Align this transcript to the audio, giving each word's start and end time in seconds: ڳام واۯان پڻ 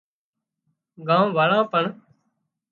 ڳام 1.07 1.25
واۯان 1.37 1.63
پڻ 1.71 1.85